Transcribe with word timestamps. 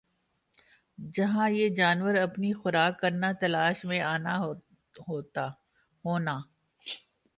جَہاں 0.99 1.49
یِہ 1.49 1.67
جانور 1.77 2.15
اپنی 2.17 2.51
خوراک 2.53 2.99
کرنا 3.01 3.31
تلاش 3.39 3.83
میں 3.85 4.01
آنا 4.13 4.37
ہونا 6.05 6.35